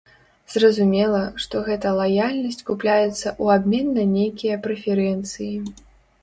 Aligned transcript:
Зразумела, 0.53 1.19
што 1.43 1.55
гэта 1.67 1.91
лаяльнасць 1.99 2.65
купляецца 2.71 3.27
ў 3.43 3.59
абмен 3.59 3.93
на 3.99 4.07
нейкія 4.17 4.55
прэферэнцыі. 4.65 5.55